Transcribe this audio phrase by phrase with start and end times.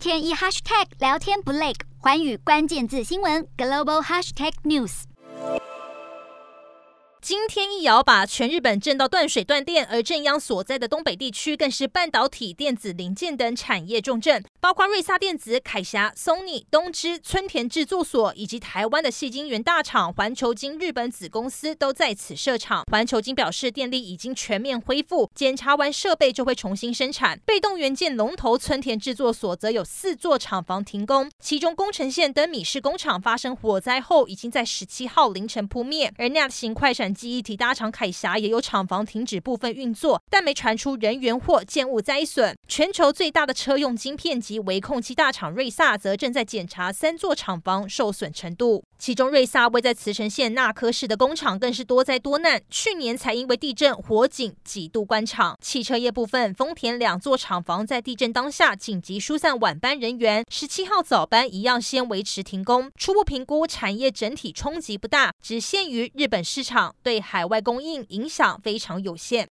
[0.00, 5.02] 天一 hashtag 聊天不累，环宇关键字新闻 global hashtag news。
[7.20, 22.84] 今天一摇把全日本震到断水断电，而震央所在的东北地区更是半导体、电子零件等产业重镇，包括瑞萨电子、凯霞、Sony、东芝、村田制作所以及台湾的矽晶圆大厂环球晶日本子公司都在此设厂。
[22.90, 27.38] 环球晶表示，电力已经全面恢复，检查完设备就会重新生产。
[27.44, 37.10] 被动元件龙头村田制作所则有四座厂房停工，其中宫城县灯米市工厂发生火灾后，已经在十七号凌晨扑灭，而 NET 型快闪。
[37.20, 42.56] 记忆体大厂凯霞也有厂房停止部分运作，但没传出人员或建物灾损。
[42.66, 55.56] 全球最大的车用晶片及微控器大厂瑞萨则正在检查三座厂房受损程度，其中瑞萨位在茨城县那珂市的工厂更是多灾多难，去年才因为地震火警几度关厂。
[55.60, 62.90] 汽车业部分，丰田两座厂房在地震当下紧急疏散晚班人员，十七号早班一样先维持停工。
[62.96, 66.92] 初步评估产业整体冲击不大，只限于日本市场。
[67.04, 69.48] 对海外供应影响非常有限。